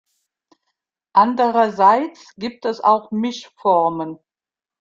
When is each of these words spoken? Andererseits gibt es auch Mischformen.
Andererseits 1.13 2.33
gibt 2.35 2.65
es 2.65 2.81
auch 2.83 3.11
Mischformen. 3.11 4.17